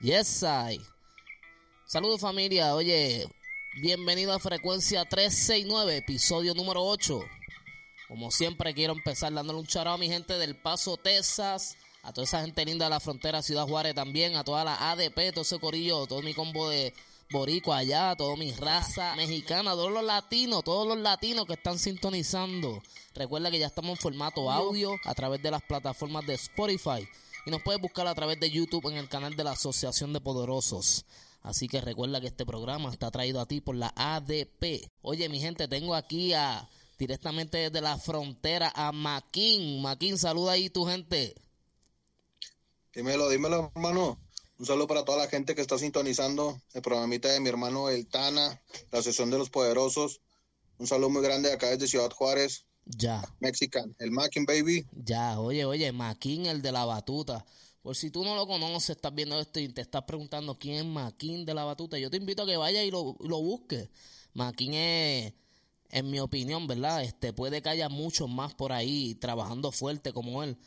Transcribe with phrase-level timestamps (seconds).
[0.00, 0.80] Yes, I.
[1.84, 3.26] Saludos familia, oye,
[3.82, 7.20] bienvenido a Frecuencia 369, episodio número 8.
[8.06, 12.26] Como siempre quiero empezar dándole un charao a mi gente del Paso, Texas, a toda
[12.26, 15.58] esa gente linda de la frontera Ciudad Juárez también, a toda la ADP, todo ese
[15.58, 16.94] corillo, todo mi combo de
[17.32, 22.84] boricua allá, toda mi raza mexicana, todos los latinos, todos los latinos que están sintonizando.
[23.16, 27.08] Recuerda que ya estamos en formato audio a través de las plataformas de Spotify
[27.48, 30.20] y nos puedes buscar a través de YouTube en el canal de la Asociación de
[30.20, 31.06] Poderosos.
[31.40, 34.86] Así que recuerda que este programa está traído a ti por la ADP.
[35.00, 39.80] Oye, mi gente, tengo aquí a directamente desde la frontera a Maquín.
[39.80, 41.36] Maquín, saluda ahí tu gente.
[42.94, 44.18] Dímelo, dímelo, hermano.
[44.58, 48.08] Un saludo para toda la gente que está sintonizando el programita de mi hermano El
[48.08, 48.60] Tana,
[48.92, 50.20] la sesión de los poderosos.
[50.76, 52.66] Un saludo muy grande acá desde Ciudad Juárez.
[52.88, 53.22] Ya.
[53.40, 54.86] Mexican, el Maquin Baby.
[55.04, 57.44] Ya, oye, oye, Maquín, el de la batuta.
[57.82, 60.84] Por si tú no lo conoces, estás viendo esto y te estás preguntando quién es
[60.84, 63.88] Maquín de la batuta, yo te invito a que vayas y lo, lo busques.
[64.34, 65.34] Maquín es,
[65.90, 67.02] en mi opinión, ¿verdad?
[67.02, 70.58] Este, puede que haya muchos más por ahí trabajando fuerte como él.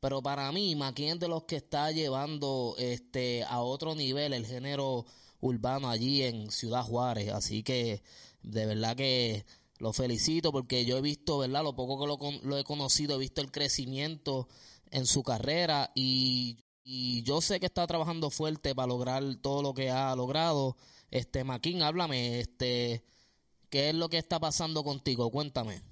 [0.00, 4.46] Pero para mí, Maquín es de los que está llevando este, a otro nivel el
[4.46, 5.04] género
[5.40, 7.30] urbano allí en Ciudad Juárez.
[7.30, 8.02] Así que
[8.42, 9.44] de verdad que
[9.80, 11.64] lo felicito porque yo he visto, ¿verdad?
[11.64, 14.46] Lo poco que lo, lo he conocido, he visto el crecimiento
[14.90, 16.58] en su carrera y,
[17.22, 20.76] yo sé que está trabajando fuerte para lograr todo lo que ha logrado.
[21.12, 23.04] Este, Maquín, háblame, este,
[23.68, 25.30] ¿qué es lo que está pasando contigo?
[25.30, 25.82] Cuéntame.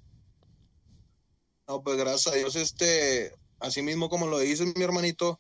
[1.69, 5.39] No, pues gracias a Dios, este, así mismo como lo dices, mi hermanito,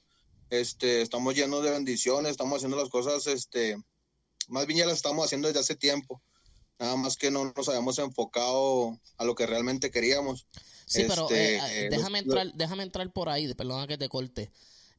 [0.48, 3.76] este, estamos llenos de bendiciones, estamos haciendo las cosas, este,
[4.46, 6.22] más bien ya las estamos haciendo desde hace tiempo.
[6.78, 10.46] Nada más que no nos habíamos enfocado a lo que realmente queríamos.
[10.86, 14.52] Sí, este, pero eh, eh, déjame, entrar, déjame entrar por ahí, perdona que te corte.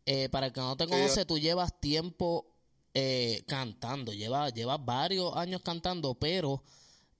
[0.05, 2.47] Eh, para el que no te conoce, tú llevas tiempo
[2.94, 6.63] eh, cantando, llevas, llevas varios años cantando, pero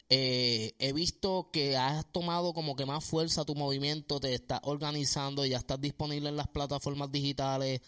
[0.09, 5.45] eh, he visto que has tomado como que más fuerza tu movimiento, te estás organizando,
[5.45, 7.81] ya estás disponible en las plataformas digitales.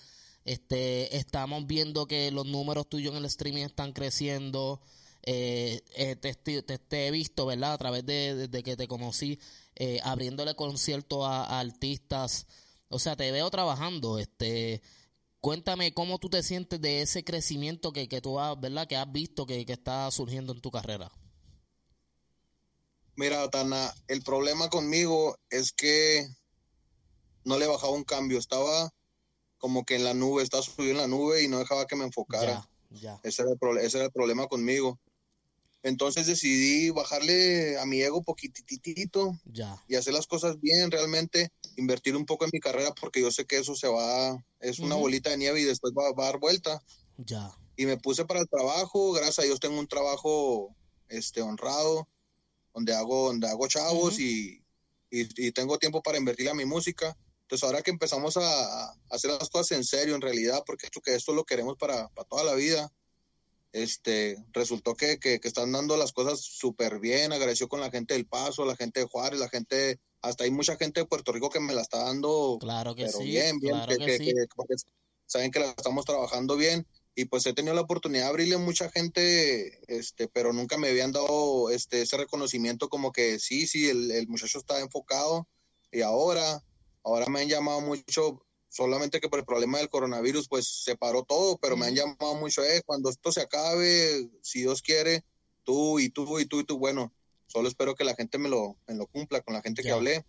[0.46, 4.82] Este, estamos viendo que los números tuyos en el streaming están creciendo.
[5.24, 7.74] Eh, eh, te, te, te, he visto, ¿verdad?
[7.74, 9.40] A través de, de, que te conocí,
[9.76, 12.48] eh, abriéndole conciertos a, a, artistas.
[12.90, 14.18] O sea, te veo trabajando.
[14.18, 14.82] Este,
[15.40, 18.88] cuéntame cómo tú te sientes de ese crecimiento que, que tú has, ¿verdad?
[18.88, 21.12] Que has visto que, que está surgiendo en tu carrera.
[23.16, 26.28] Mira, Tana, el problema conmigo es que
[27.44, 28.92] no le bajaba un cambio, estaba
[29.58, 32.06] como que en la nube, estaba subido en la nube y no dejaba que me
[32.06, 32.68] enfocara.
[32.90, 33.20] Ya, ya.
[33.24, 35.00] Ese, era el, ese era el problema conmigo.
[35.84, 39.84] Entonces decidí bajarle a mi ego poquititito ya.
[39.88, 43.46] y hacer las cosas bien, realmente invertir un poco en mi carrera porque yo sé
[43.46, 45.02] que eso se va, es una uh -huh.
[45.02, 46.84] bolita de nieve y después va, va, a dar vuelta.
[47.18, 47.52] Ya.
[47.76, 50.76] Y me puse para el trabajo, gracias a Dios tengo un trabajo
[51.10, 52.08] este, honrado,
[52.76, 54.22] donde hago, donde hago chavos uh -huh.
[54.22, 54.64] y,
[55.10, 57.18] y, y, tengo tiempo para invertir a mi música.
[57.42, 61.02] Entonces ahora que empezamos a, a, hacer las cosas en serio, en realidad, porque esto,
[61.02, 62.92] que esto lo queremos para, para toda la vida,
[63.74, 68.14] este, resultó que, que, que están dando las cosas súper bien, agradeció con la gente
[68.14, 71.50] del Paso, la gente de Juárez, la gente, hasta hay mucha gente de Puerto Rico
[71.50, 74.34] que me la está dando claro que pero sí, bien, bien, claro que, que, sí.
[74.56, 74.76] porque
[75.26, 78.60] saben que la estamos trabajando bien y pues he tenido la oportunidad de abrirle a
[78.60, 83.90] mucha gente, este, pero nunca me habían dado este, ese reconocimiento como que sí, sí,
[83.90, 85.48] el, el muchacho está enfocado
[85.92, 86.64] y ahora,
[87.04, 91.24] ahora me han llamado mucho, solamente que por el problema del coronavirus pues se paró
[91.24, 95.26] todo, pero me han llamado mucho, eh, cuando esto se acabe, si Dios quiere,
[95.64, 97.14] tú y tú y tú y tú, bueno,
[97.48, 99.90] solo espero que la gente me lo, me lo cumpla con la gente Ya.
[99.90, 100.26] que hablé,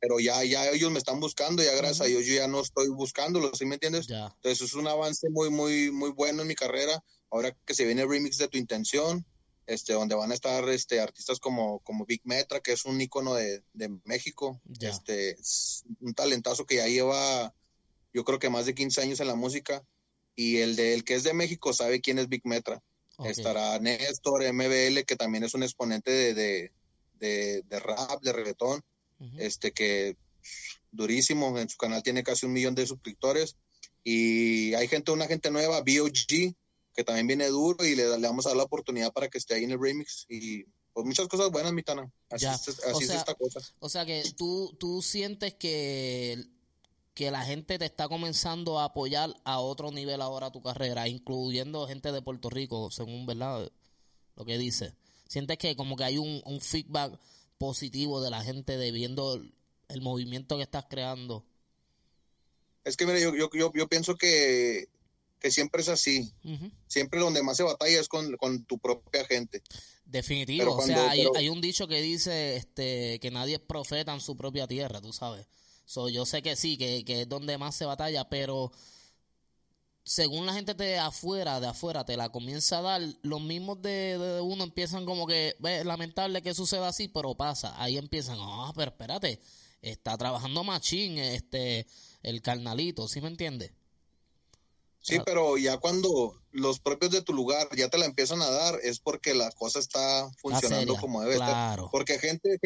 [0.00, 2.88] pero ya, ya ellos me están buscando, ya gracias a Dios yo ya no estoy
[2.88, 4.08] buscándolo, ¿sí me entiendes?
[4.10, 8.02] Entonces es un avance muy, muy, muy bueno en mi carrera, ahora que se viene
[8.02, 9.24] el remix de Tu Intención,
[9.66, 13.34] este, donde van a estar este, artistas como, como Big Metra, que es un ícono
[13.34, 17.54] de, de México, este, es un talentazo que ya lleva,
[18.12, 19.84] yo creo que más de 15 años en la música,
[20.34, 22.82] y el de el que es de México sabe quién es Big Metra.
[23.16, 23.32] Okay.
[23.32, 26.72] Estará Néstor, MBL, que también es un exponente de, de,
[27.18, 28.80] de, de rap, de reggaetón,
[29.18, 29.40] uh -huh.
[29.40, 30.16] este que
[30.92, 33.56] durísimo, en su canal tiene casi un millón de suscriptores,
[34.04, 36.54] y hay gente, una gente nueva, BOG,
[36.94, 39.54] que también viene duro, y le, le vamos a dar la oportunidad para que esté
[39.54, 42.10] ahí en el remix, y pues muchas cosas buenas, Mitana.
[42.30, 42.54] Así, ya.
[42.54, 43.60] es, así o sea, es esta cosa.
[43.80, 46.44] O sea que tú, tú sientes que
[47.18, 51.88] que la gente te está comenzando a apoyar a otro nivel ahora tu carrera, incluyendo
[51.88, 53.68] gente de Puerto Rico, según verdad
[54.36, 54.94] lo que dice.
[55.26, 57.18] Sientes que como que hay un, un feedback
[57.58, 59.52] positivo de la gente de viendo el,
[59.88, 61.44] el, movimiento que estás creando.
[62.84, 64.88] Es que mira, yo, yo, yo, yo pienso que
[65.40, 66.32] que siempre es así.
[66.86, 68.36] Siempre donde más se batalla es con,
[68.66, 69.60] tu propia gente.
[70.04, 74.36] Definitivo, o sea, hay, un dicho que dice este que nadie es profeta en su
[74.36, 75.48] propia tierra, tú sabes.
[75.88, 78.70] So, yo sé que sí, que, que es donde más se batalla, pero
[80.04, 84.38] según la gente de afuera, de afuera, te la comienza a dar, los mismos de,
[84.42, 87.72] uno empiezan como que, es lamentable que suceda así, pero pasa.
[87.82, 89.40] Ahí empiezan, ah, pero espérate,
[89.80, 91.86] está trabajando machín, este,
[92.22, 93.72] el carnalito, ¿sí me entiendes?
[95.00, 95.22] Sí, ah.
[95.24, 99.00] pero ya cuando los propios de tu lugar ya te la empiezan a dar, es
[99.00, 101.84] porque la cosa está funcionando como debe claro.
[101.84, 101.90] estar.
[101.90, 102.58] Porque gente,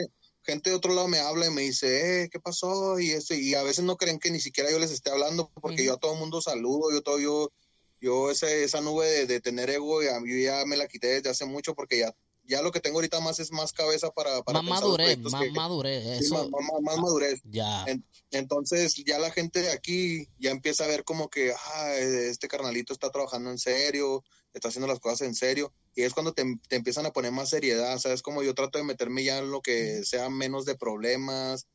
[0.45, 2.99] gente de otro lado me habla y me dice, eh, ¿qué pasó?
[2.99, 5.85] Y eso, y a veces no creen que ni siquiera yo les esté hablando, porque
[5.85, 7.53] yo a todo el mundo saludo, yo todo, yo,
[8.01, 11.45] yo ese, esa nube de, tener ego, ya, yo ya me la quité desde hace
[11.45, 12.15] mucho porque ya,
[12.53, 14.43] ya lo que tengo ahorita más es más cabeza para...
[14.43, 16.51] para más madurez, más madurez, eso.
[16.83, 17.41] más, madurez.
[17.45, 17.87] Ya.
[18.31, 22.93] entonces ya la gente de aquí ya empieza a ver como que, ah, este carnalito
[22.93, 24.23] está trabajando en serio,
[24.53, 27.99] está haciendo las cosas en serio y es cuando te, empiezan a poner más seriedad,
[27.99, 28.21] ¿sabes?
[28.21, 31.67] Como yo trato de meterme ya en lo que sea menos de problemas,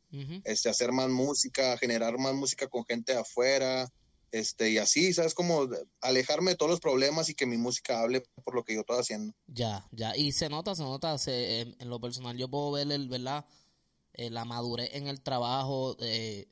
[0.44, 3.88] este, hacer más música, generar más música con gente afuera,
[4.32, 5.34] este, y así, ¿sabes?
[5.34, 5.68] Como
[6.02, 9.00] alejarme de todos los problemas y que mi música hable por lo que yo estoy
[9.00, 9.34] haciendo.
[9.48, 13.46] Ya, ya, y se nota, se nota, en, lo personal yo puedo ver, el, ¿verdad?
[14.14, 16.48] Eh, la madurez en el trabajo, eh,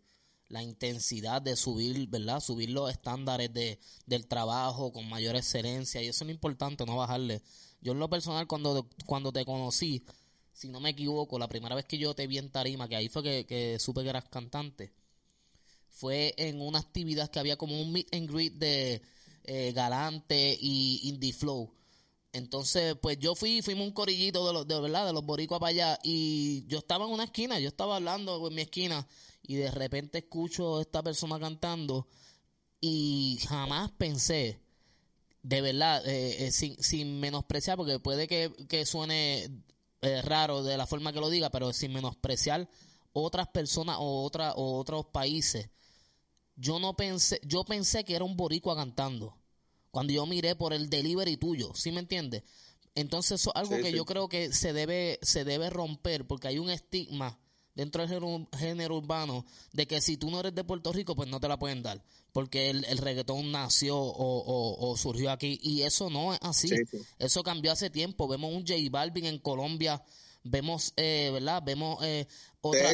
[0.47, 2.39] la intensidad de subir, ¿verdad?
[2.39, 6.97] Subir los estándares de, del trabajo con mayor excelencia y eso es lo importante, no
[6.97, 7.41] bajarle.
[7.81, 10.05] Yo en lo personal cuando, cuando te conocí,
[10.53, 13.09] si no me equivoco, la primera vez que yo te vi en tarima, que ahí
[13.09, 14.93] fue que, que supe que eras cantante,
[15.95, 19.01] fue en una actividad que había como un meet and greet de
[19.45, 21.73] eh, Galante y Indie Flow.
[22.33, 25.69] Entonces, pues yo fui, fuimos un corillito de los, de verdad, de los boricuas para
[25.69, 29.07] allá y yo estaba en una esquina, yo estaba hablando en mi esquina
[29.41, 32.09] y de repente escucho a esta persona cantando
[32.81, 34.59] y jamás pensé,
[35.43, 39.49] de verdad, eh, eh, sin, sin, menospreciar, porque puede que, que suene
[40.01, 42.69] eh, raro de la forma que lo diga, pero sin menospreciar
[43.13, 45.69] otras personas o, otra, o otros países.
[46.55, 49.37] Yo no pensé, yo pensé que era un boricua cantando.
[49.91, 52.43] Cuando yo miré por el delivery tuyo, ¿sí me entiendes?
[52.95, 56.59] Entonces eso es algo que yo creo que se debe, se debe romper porque hay
[56.59, 57.37] un estigma
[57.75, 61.41] dentro del género, urbano de que si tú no eres de Puerto Rico, pues no
[61.41, 66.39] te la pueden dar, porque el, reggaetón nació o, surgió aquí y eso no es
[66.41, 66.69] así.
[67.19, 68.29] Eso cambió hace tiempo.
[68.29, 70.01] Vemos un J Balvin en Colombia,
[70.43, 71.61] vemos, eh, ¿verdad?
[71.63, 72.27] Vemos eh,
[72.61, 72.91] otra...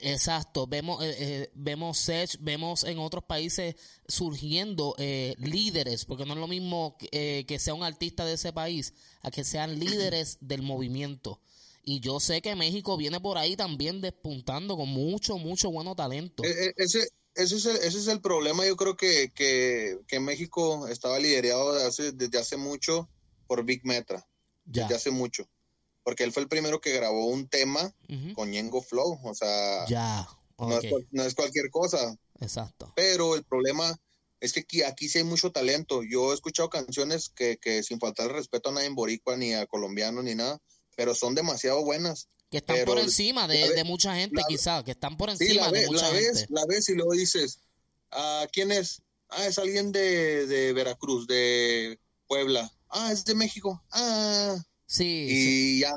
[0.00, 3.74] Exacto, vemos, eh, eh, vemos Sech, vemos en otros países
[4.06, 9.30] surgiendo líderes, porque no es lo mismo que sea un artista de ese país a
[9.30, 11.40] que sean líderes del movimiento.
[11.84, 16.44] Y yo sé que México viene por ahí también despuntando con mucho, mucho bueno talento.
[16.44, 20.86] E, e, ese, ese, es el, ese es el problema, yo creo que, que, México
[20.86, 23.08] estaba liderado desde hace, desde hace mucho
[23.48, 24.24] por Big Metra,
[24.64, 24.82] ya.
[24.82, 25.48] desde hace mucho.
[26.02, 27.94] Porque él fue el primero que grabó un tema
[28.34, 30.26] con Ñengo Flow, o sea, ya.
[30.58, 32.16] no, es, cualquier cosa.
[32.40, 32.92] Exacto.
[32.96, 33.96] Pero el problema
[34.40, 36.02] es que aquí, aquí sí hay mucho talento.
[36.02, 39.54] Yo he escuchado canciones que, que sin faltar el respeto a nadie en boricua, ni
[39.54, 40.60] a colombiano, ni nada,
[40.96, 42.28] pero son demasiado buenas.
[42.50, 46.20] Que están por encima de, mucha gente, quizás, que están por encima de mucha la
[46.20, 46.46] gente.
[46.50, 47.60] la ves y luego dices,
[48.10, 49.00] ¿a quién es?
[49.30, 52.70] Ah, es alguien de, Veracruz, de Puebla.
[52.90, 53.82] Ah, es de México.
[53.90, 54.56] Ah.
[54.92, 55.26] Sí.
[55.30, 55.96] Y ya,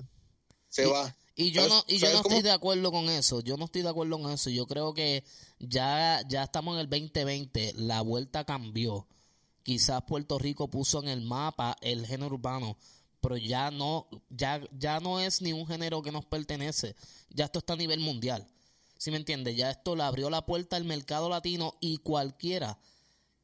[0.69, 1.13] se va.
[1.35, 3.41] Y yo no, y yo no estoy de acuerdo con eso.
[3.41, 4.49] Yo no estoy de acuerdo con eso.
[4.49, 5.25] Yo creo que
[5.59, 7.73] ya, ya estamos en el 2020.
[7.75, 9.05] La vuelta cambió.
[9.63, 12.77] Quizás Puerto Rico puso en el mapa el género urbano
[13.25, 16.95] pero ya no, ya, ya no es ni un género que nos pertenece,
[17.31, 18.45] ya esto está a nivel mundial.
[18.99, 19.55] ¿Sí me entiende?
[19.55, 22.77] Ya esto le abrió la puerta al mercado latino y cualquiera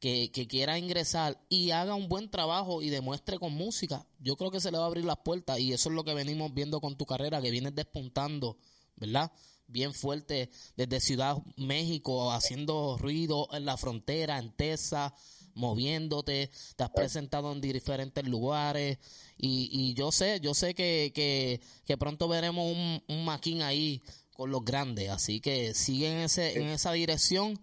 [0.02, 4.50] que, que, quiera ingresar y haga un buen trabajo y demuestre con música, yo creo
[4.50, 6.80] que se le va a abrir las puertas y eso es lo que venimos viendo
[6.80, 8.58] con tu carrera, que vienes despuntando,
[8.96, 9.30] ¿verdad?
[9.68, 15.14] Bien fuerte desde Ciudad México, haciendo ruido en la frontera, en Tesa,
[15.54, 18.98] moviéndote, te has presentado en diferentes lugares
[19.38, 24.02] y, y yo sé, yo sé que, que, que pronto veremos un, un maquín ahí
[24.32, 27.60] con los grandes, así que sigue en, ese, en esa dirección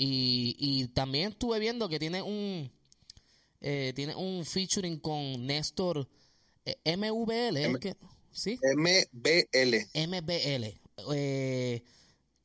[0.00, 2.70] y, y también estuve viendo que tiene un
[3.60, 6.08] eh, tiene un featuring con Néstor
[6.64, 7.96] eh, MVL, que,
[8.30, 8.60] ¿sí?
[8.76, 9.74] MBL.
[9.94, 10.80] MBL,
[11.12, 11.82] eh,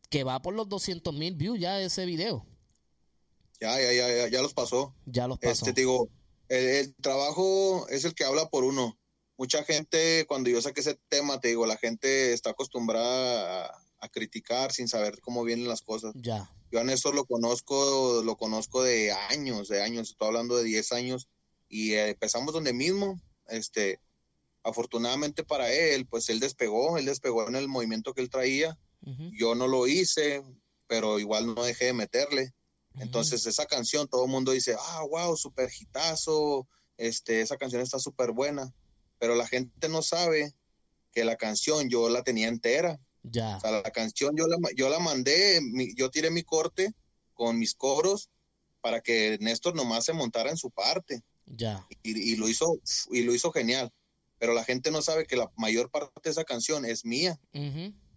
[0.10, 2.44] que va por los 200 mil views ya ese video.
[3.62, 4.96] Ya, ya, ya, ya, los pasó.
[5.06, 5.68] Ya los pasó.
[5.68, 6.10] Este, digo,
[6.50, 8.98] el, trabajo es el que habla por uno.
[9.38, 14.72] Mucha gente, cuando yo saqué ese tema, te digo, la gente está acostumbrada a criticar
[14.72, 16.14] sin saber cómo vienen las cosas.
[16.16, 16.50] Ya.
[16.72, 20.92] Yo a Néstor lo conozco, lo conozco de años, de años, estoy hablando de 10
[20.94, 21.28] años
[21.70, 24.00] y eh, empezamos donde mismo, este,
[24.64, 28.78] afortunadamente para él, pues él despegó, él despegó en el movimiento que él traía,
[29.34, 30.42] yo no lo hice,
[30.88, 32.54] pero igual no dejé de meterle.
[33.00, 36.68] Entonces esa canción, todo el mundo dice, ah, wow, super hitazo,
[36.98, 38.74] este, esa canción está súper buena,
[39.20, 40.54] pero la gente no sabe
[41.12, 43.00] que la canción yo la tenía entera.
[43.24, 43.58] Ya.
[43.58, 45.62] O sea, la canción yo la, yo la mandé,
[45.96, 46.94] yo tiré mi corte
[47.34, 48.30] con mis coros
[48.82, 51.24] para que Néstor nomás se montara en su parte.
[51.46, 51.88] Ya.
[52.03, 52.80] Y, lo hizo,
[53.12, 53.92] y lo hizo genial.
[54.38, 57.39] Pero la gente no sabe que la mayor parte de esa canción es mía.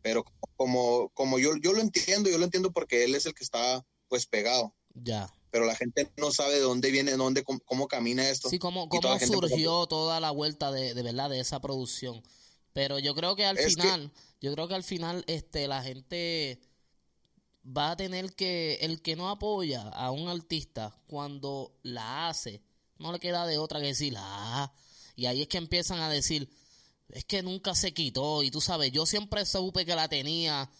[0.02, 0.24] Pero
[0.56, 3.84] como, como yo, yo lo entiendo, yo lo entiendo porque él es el que está
[4.08, 4.74] pues pegado.
[4.94, 5.32] Ya.
[5.50, 8.50] Pero la gente no sabe de dónde viene, dónde, cómo, camina esto.
[8.50, 12.22] Sí, cómo, cómo surgió toda la vuelta de, de verdad de esa producción.
[12.76, 16.60] Pero yo creo que al final, yo creo que al final este la gente
[17.66, 22.60] va a tener que el que no apoya a un artista cuando la hace,
[22.98, 24.70] no le queda de otra que decir la
[25.14, 26.50] y ahí es que empiezan a decir
[27.08, 30.70] es que nunca se quitó y tú sabes, yo siempre supe que la tenía,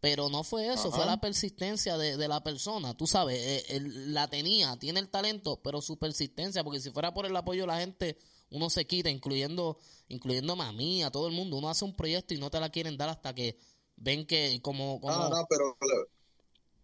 [0.00, 3.38] pero no fue eso, fue la persistencia de, la persona, tú sabes,
[3.70, 7.60] eh, la tenía, tiene el talento, pero su persistencia, porque si fuera por el apoyo
[7.62, 8.18] de la gente,
[8.50, 11.56] uno se quita, incluyendo, incluyendo a mí, a todo el mundo.
[11.56, 13.56] Uno hace un proyecto y no te la quieren dar hasta que
[13.96, 15.00] ven que como...
[15.00, 15.14] como...
[15.14, 15.76] No, no, pero,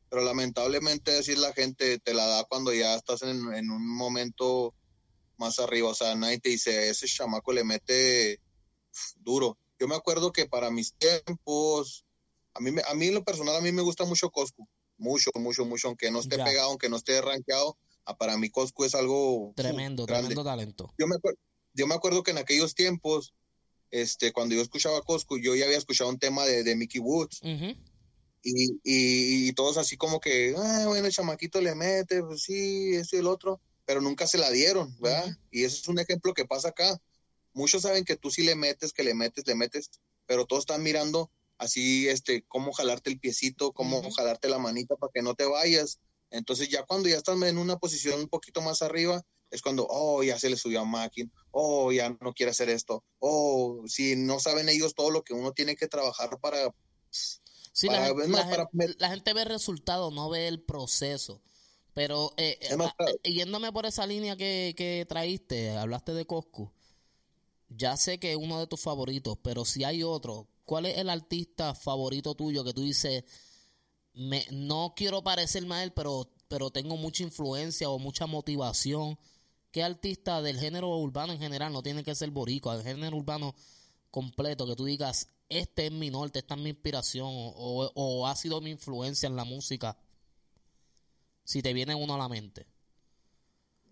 [0.08, 4.74] pero lamentablemente decir la gente te la da cuando ya estás en, un momento
[5.36, 5.90] más arriba.
[5.90, 8.40] O sea, nadie te dice, ese chamaco le mete
[9.20, 9.56] duro.
[9.78, 12.04] Yo me acuerdo que para mis tiempos,
[12.54, 14.68] a mí, a mí en lo personal, a mí me gusta mucho Coscu.
[14.98, 15.88] Mucho, mucho, mucho.
[15.88, 17.76] Aunque no esté pegado, aunque no esté rankeado,
[18.18, 19.52] para mí Coscu es algo...
[19.56, 20.92] Tremendo, tremendo talento.
[20.98, 21.38] Yo me acuerdo
[21.74, 23.34] yo me acuerdo que en aquellos tiempos,
[23.90, 27.00] este, cuando yo escuchaba a Cosco, yo ya había escuchado un tema de, de Mickey
[27.00, 27.40] Woods.
[28.42, 33.16] y, y, todos así como que, ah, bueno, el chamaquito le mete, pues sí, esto
[33.16, 35.36] y el otro, pero nunca se la dieron, ¿verdad?
[35.50, 37.00] Y ese es un ejemplo que pasa acá.
[37.52, 39.90] Muchos saben que tú sí le metes, que le metes, le metes,
[40.26, 45.12] pero todos están mirando así, este, cómo jalarte el piecito, cómo jalarte la manita para
[45.12, 46.00] que no te vayas.
[46.30, 50.22] Entonces ya cuando ya están en una posición un poquito más arriba, es cuando, oh,
[50.22, 54.40] ya se le subió a máquina, oh, ya no quiere hacer esto, oh, si no
[54.40, 56.74] saben ellos todo lo que uno tiene que trabajar para...
[57.10, 58.04] Sí, la,
[59.08, 61.40] gente, ve el resultado, no ve el proceso.
[61.94, 62.76] Pero eh, eh,
[63.24, 66.70] eh, yéndome por esa línea que, que traíste, hablaste de Coscu,
[67.68, 71.08] ya sé que es uno de tus favoritos, pero si hay otro, ¿cuál es el
[71.08, 73.24] artista favorito tuyo que tú dices,
[74.14, 79.18] me, no quiero parecerme a él, pero, pero tengo mucha influencia o mucha motivación
[79.72, 83.54] ¿Qué artista del género urbano en general, no tiene que ser boricua, del género urbano
[84.10, 88.60] completo, que tú digas, este es mi norte, esta es mi inspiración, o, ha sido
[88.60, 89.96] mi influencia en la música?
[91.44, 92.66] Si te viene uno a la mente.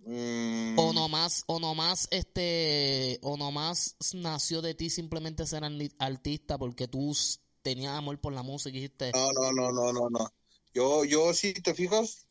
[0.05, 0.79] Mm.
[0.79, 5.63] O nomás, o nomás, este, o nomás nació de ti simplemente ser
[5.99, 7.17] artista porque tú
[7.63, 9.13] tenías amor por la música y dijiste.
[9.13, 10.31] No, no, no, no, no, no.
[10.75, 12.27] Yo, yo, si te fijas,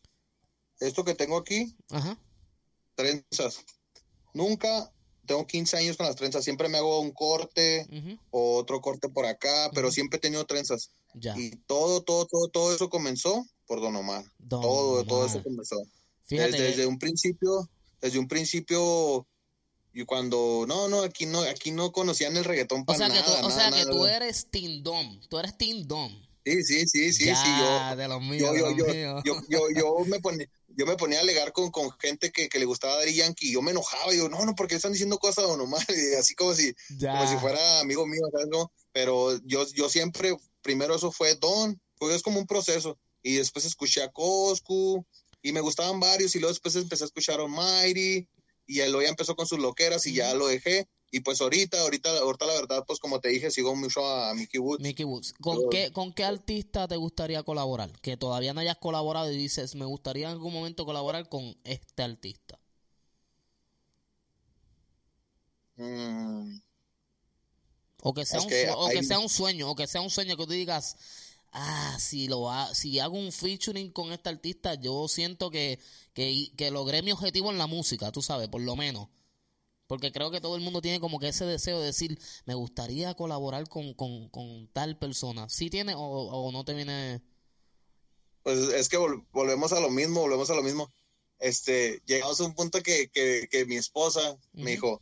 [0.79, 2.19] esto que tengo aquí, Ajá
[2.99, 3.63] trenzas.
[4.33, 4.91] Nunca
[5.25, 7.87] tengo 15 años con las trenzas, siempre me hago un corte
[8.31, 10.91] o otro corte por acá, pero siempre he tenido trenzas.
[11.35, 14.25] Y todo, todo, todo, todo eso comenzó por Don Omar.
[14.49, 15.77] todo, todo eso comenzó.
[16.29, 17.69] Desde, un principio,
[18.01, 19.27] desde un principio
[19.91, 23.21] y cuando no no aquí no aquí no conocían el reggaetón para o sea nada,
[23.21, 26.11] que tú, o sea que tú eres Tindom tú eres Tindom
[26.45, 28.85] sí sí sí sí sí yo de los míos, yo, yo,
[29.25, 30.47] yo, yo, yo, me ponía
[30.79, 33.51] yo me ponía a alegar con, con gente que, que, le gustaba Daddy Yankee y
[33.51, 35.85] yo me enojaba y digo, no, no, porque están diciendo cosas o nomás,
[36.17, 38.47] así como si, como si fuera amigo mío, ¿sabes?
[38.93, 43.65] Pero yo, yo siempre, primero eso fue Don, pues es como un proceso, y después
[43.65, 45.05] escuché a Coscu,
[45.41, 48.25] y me gustaban varios, y luego después empecé a escuchar a Almighty,
[48.65, 52.19] y luego ya empezó con sus loqueras y ya lo dejé, y pues ahorita, ahorita,
[52.19, 54.81] ahorita la verdad, pues como te dije, sigo mucho a Mickey Woods.
[54.81, 55.33] Mickey Woods.
[55.41, 57.91] ¿Con, qué, ¿Con qué artista te gustaría colaborar?
[58.01, 62.03] Que todavía no hayas colaborado y dices, me gustaría en algún momento colaborar con este
[62.03, 62.59] artista.
[65.77, 66.59] Mm.
[68.01, 70.45] O que sea, un, o que sea un sueño, o que sea un sueño que
[70.45, 70.95] tú digas,
[71.51, 75.79] ah, si lo ha, si hago un featuring con este artista, yo siento que,
[76.13, 79.07] que, que logré mi objetivo en la música, tú sabes, por lo menos.
[79.89, 83.15] Porque creo que todo el mundo tiene como que ese deseo de decir, me gustaría
[83.15, 85.49] colaborar con, tal persona.
[85.49, 87.23] ¿Sí tiene o, no te viene?
[88.43, 90.93] Pues es que volvemos a lo mismo, volvemos a lo mismo.
[91.39, 95.01] Este, llegamos a un punto que, que, mi esposa me dijo,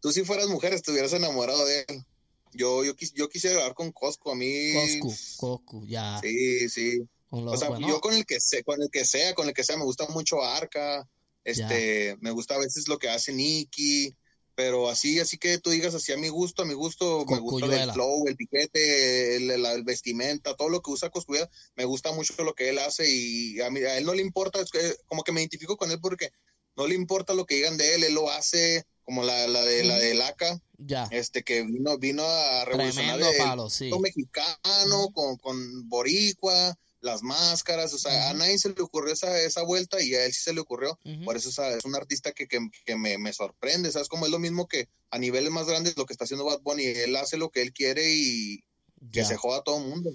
[0.00, 2.04] tú si fueras mujer estuvieras enamorado de él.
[2.52, 4.72] Yo, yo, yo quisiera grabar con Cosco, a mí.
[5.00, 6.18] Coscu, Coscu, ya.
[6.20, 7.08] Sí, sí.
[7.30, 9.76] o sea, yo con el que sea, con el que sea, con el que sea,
[9.76, 11.08] me gusta mucho Arca,
[11.46, 14.14] este, me gusta a veces lo que hace Nicky,
[14.56, 17.82] pero así, así que tú digas así a mi gusto, a mi gusto, me gusta
[17.82, 22.54] el flow, el piquete, el, vestimenta, todo lo que usa Coscuyuela, me gusta mucho lo
[22.54, 24.58] que él hace y a, mí, a él no le importa,
[25.06, 26.30] como que me identifico con él porque
[26.74, 29.84] no le importa lo que digan de él, él lo hace como la, la de
[29.84, 31.06] la de Laca, ya.
[31.12, 33.88] este que vino vino a revolucionar el palo, sí.
[34.00, 39.62] mexicano con, con boricua, las máscaras, o sea, a nadie se le ocurrió esa, esa
[39.62, 42.96] vuelta y a él sí se le ocurrió, por eso es un artista que, que,
[42.96, 44.08] me, me, sorprende, ¿sabes?
[44.08, 46.84] Como es lo mismo que a niveles más grandes lo que está haciendo Bad Bunny,
[46.84, 48.64] él hace lo que él quiere y
[49.12, 50.10] que se joda a todo el mundo.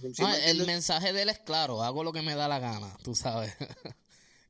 [0.45, 3.53] el mensaje de él es claro, hago lo que me da la gana, tú sabes.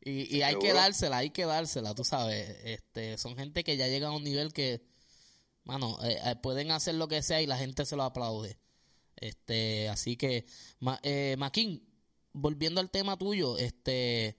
[0.03, 2.57] Y, y hay que dársela, hay que dársela, tú sabes.
[2.63, 4.81] Este, son gente que ya llega a un nivel que,
[5.63, 8.57] mano, eh, eh, pueden hacer lo que sea y la gente se lo aplaude.
[9.15, 10.45] Este, así que,
[10.79, 11.87] Ma, eh, Maquín,
[12.33, 14.37] volviendo al tema tuyo, este,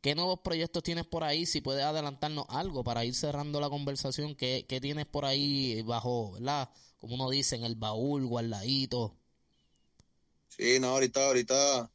[0.00, 1.46] ¿qué nuevos proyectos tienes por ahí?
[1.46, 6.32] Si puedes adelantarnos algo para ir cerrando la conversación, ¿qué, qué tienes por ahí bajo,
[6.32, 6.70] ¿verdad?
[6.98, 9.16] Como uno dice, en el baúl, guardadito.
[10.48, 11.90] Sí, no, ahorita, ahorita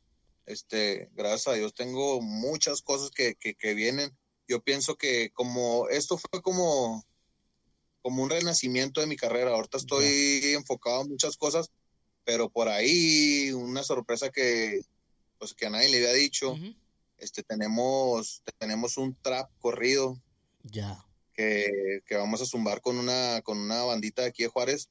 [0.49, 4.17] este, gracias a Dios tengo muchas cosas que, que, vienen.
[4.47, 7.05] Yo pienso que como esto fue como,
[8.01, 9.51] como un renacimiento de mi carrera.
[9.51, 11.69] Ahorita estoy enfocado en muchas cosas,
[12.23, 14.81] pero por ahí una sorpresa que,
[15.39, 16.55] pues, que a nadie le había dicho.
[17.17, 20.21] Este, tenemos, tenemos un trap corrido.
[20.63, 21.03] Ya.
[21.33, 24.89] Que, que, vamos a zumbar con una, con una bandita de aquí de Juárez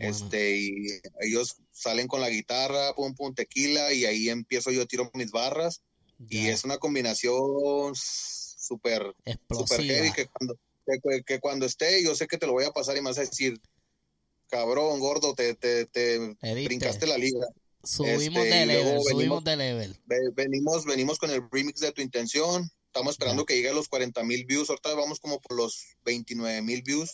[0.00, 0.86] este, y
[1.20, 5.82] ellos salen con la guitarra, pum, pum, tequila, y ahí empiezo yo, tiro mis barras.
[6.28, 9.12] Y es una combinación súper,
[9.50, 10.56] súper heavy que cuando,
[11.26, 13.22] que, cuando esté, yo sé que te lo voy a pasar y me vas a
[13.22, 13.60] decir,
[14.48, 17.46] cabrón, gordo, te, te, te brincaste la liga.
[17.84, 20.00] Subimos este, de level, subimos de level.
[20.34, 22.70] Venimos, venimos con el remix de tu intención.
[22.86, 24.68] Estamos esperando que llegue a los 40 mil views.
[24.68, 27.12] Ahorita vamos como por los 29 mil views,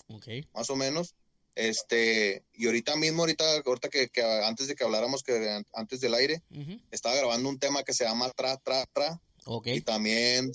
[0.53, 1.15] más o menos.
[1.55, 4.11] Este, y ahorita mismo, ahorita, ahorita que,
[4.45, 6.43] antes de que habláramos, que antes del aire,
[6.91, 9.21] estaba grabando un tema que se llama Tra, Tra, Tra.
[9.65, 10.53] Y también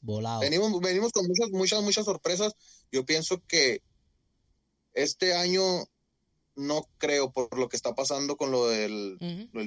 [0.00, 0.40] Volado.
[0.40, 2.54] Venimos, venimos con muchas, muchas, muchas sorpresas.
[2.92, 3.82] Yo pienso que
[4.94, 5.62] este año
[6.56, 9.18] no creo por lo que está pasando con lo del,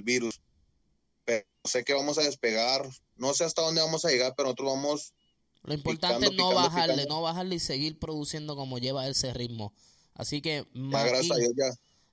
[0.04, 0.42] virus.
[1.24, 2.88] Pero sé que vamos a despegar.
[3.16, 5.14] No sé hasta dónde vamos a llegar, pero nosotros vamos.
[5.64, 9.74] Lo importante es no bajarle, no bajarle y seguir produciendo como lleva ese ritmo.
[10.16, 10.66] Así que,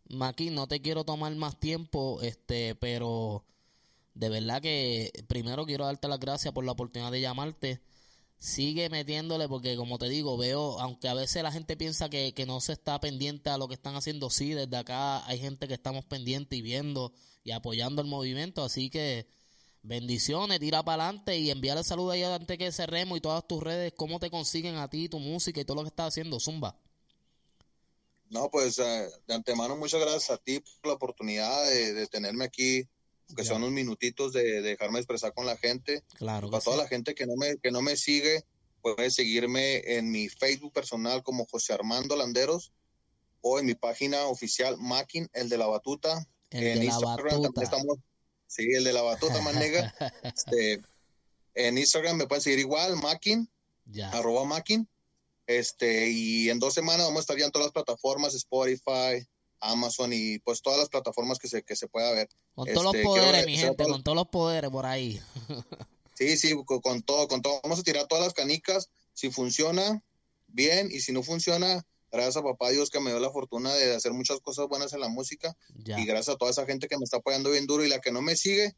[0.08, 3.44] Maki, no te quiero tomar más tiempo, este, pero
[4.14, 7.80] de verdad que primero quiero darte las gracias por la oportunidad de llamarte.
[8.38, 12.46] Sigue metiéndole porque, como te digo, veo, aunque a veces la gente piensa que, que
[12.46, 15.74] no se está pendiente a lo que están haciendo, sí, desde acá hay gente que
[15.74, 17.12] estamos pendientes y viendo
[17.44, 19.26] y apoyando el movimiento, así que
[19.86, 23.92] bendiciones, tira para adelante y envíale saludos ahí antes que cerremos y todas tus redes,
[23.96, 26.76] cómo te consiguen a ti, tu música y todo lo que estás haciendo, Zumba.
[28.28, 32.88] No, pues eh, de antemano muchas gracias a ti por la oportunidad de, tenerme aquí,
[33.34, 36.02] que son unos minutitos de, dejarme expresar con la gente.
[36.14, 36.50] Claro.
[36.50, 38.44] Para toda la gente que no me que no me sigue,
[38.82, 42.72] puede seguirme en mi Facebook personal como José Armando Landeros
[43.40, 46.26] o en mi página oficial Makin, el de la batuta.
[46.50, 47.98] en Instagram también estamos,
[48.46, 49.94] sí, el de la batuta manega.
[50.22, 50.82] este,
[51.54, 53.48] en Instagram me pueden seguir igual, Makin,
[54.12, 54.88] arroba Makin.
[55.46, 59.24] Este, y en dos semanas vamos a estar ya en todas las plataformas, Spotify,
[59.60, 62.28] Amazon y pues todas las plataformas que se, que se pueda ver.
[62.54, 65.20] Con todos los este, poderes, mi gente, con todos los poderes por ahí.
[66.14, 67.60] sí, sí, con, todo, con todo.
[67.62, 68.88] Vamos a tirar todas las canicas.
[69.14, 70.02] Si funciona,
[70.48, 73.94] bien, y si no funciona, gracias a papá Dios que me dio la fortuna de
[73.94, 75.56] hacer muchas cosas buenas en la música.
[75.74, 78.12] Y gracias a toda esa gente que me está apoyando bien duro y la que
[78.12, 78.74] no me sigue,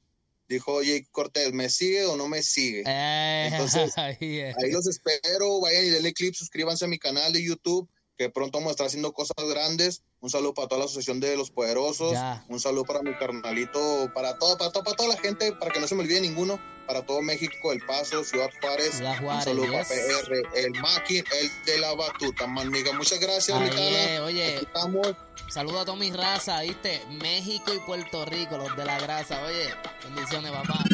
[0.48, 2.82] dijo, oye, Cortés, ¿me sigue o no me sigue?
[2.86, 7.88] Eh, Entonces, ahí los espero, vayan y denle clip, suscríbanse a mi canal de YouTube,
[8.18, 10.02] que pronto vamos a estar haciendo cosas grandes.
[10.20, 12.12] Un saludo para toda la Asociación de los Poderosos,
[12.48, 15.78] un saludo para mi carnalito, para toda, para, toda, para toda la gente, para que
[15.78, 19.84] no se me olvide ninguno, para todo México, El Paso, Ciudad Juárez, un saludo para
[19.84, 22.92] PR, el Maki, el de la batuta, maniga.
[22.94, 24.24] Muchas gracias, mi cara.
[24.24, 25.06] Oye, estamos.
[25.48, 27.00] Saludo a toda mi raza, ¿viste?
[27.22, 29.40] México y Puerto Rico, los de la grasa.
[29.44, 29.72] Oye,
[30.04, 30.84] bendiciones, papá.